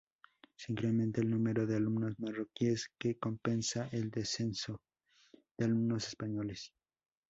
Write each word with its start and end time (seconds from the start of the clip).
Se 0.57 0.71
incrementa 0.71 1.21
el 1.21 1.29
número 1.29 1.67
de 1.67 1.75
alumnos 1.75 2.17
marroquíes 2.17 2.89
que 2.99 3.19
compensa 3.19 3.87
el 3.91 4.09
descenso 4.09 4.79
de 5.59 5.65
alumnos 5.65 6.07
españoles. 6.07 6.73